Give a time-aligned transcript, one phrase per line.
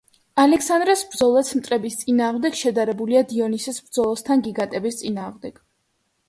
[0.43, 5.63] ალექსანდრეს ბრძოლაც მტრების წინააღმდეგ შედარებულია დიონისეს ბრძოლასთან გიგანტების წინააღმდეგ.